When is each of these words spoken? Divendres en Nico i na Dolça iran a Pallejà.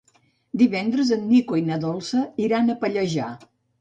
Divendres 0.61 1.11
en 1.17 1.21
Nico 1.33 1.59
i 1.59 1.63
na 1.67 1.77
Dolça 1.85 2.23
iran 2.49 2.73
a 2.73 2.77
Pallejà. 2.85 3.29